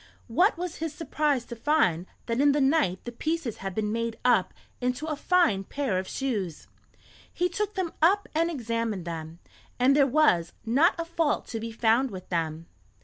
[0.27, 4.17] What was his surprise to find that in the night the pieces had been made
[4.25, 6.67] up into a fine pair of shoes.
[7.31, 9.37] He took them up and examined them,
[9.77, 12.65] and there was not a fault to be found with them.